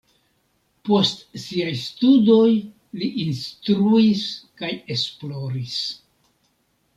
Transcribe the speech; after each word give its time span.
Post 0.87 1.19
siaj 1.43 1.73
studoj 1.81 2.47
li 3.01 3.11
instruis 3.25 4.25
kaj 4.63 4.73
esploris. 4.97 5.77